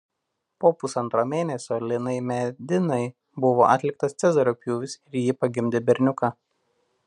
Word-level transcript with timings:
Po 0.63 0.69
pusantro 0.83 1.25
mėnesio 1.33 1.77
Linai 1.91 2.15
Medinai 2.31 2.99
buvo 3.45 3.69
atliktas 3.75 4.19
Cezario 4.25 4.57
pjūvis 4.63 4.99
ir 5.03 5.23
ji 5.27 5.39
pagimdė 5.45 5.87
berniuką. 5.91 6.35